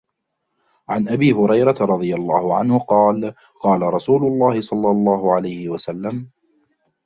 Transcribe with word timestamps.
عن 0.89 1.09
أبي 1.09 1.31
هريرةَ 1.33 1.77
رَضِي 1.85 2.15
اللهُ 2.15 2.55
عَنْهُ 2.57 2.79
قالَ: 2.79 3.33
قالَ 3.61 3.81
رسولُ 3.81 4.23
اللهِ 4.23 4.61
صَلَّى 4.61 4.91
اللهُ 4.91 5.33
عَلَيْهِ 5.35 5.69
وَسَلَّمَ: 5.69 6.29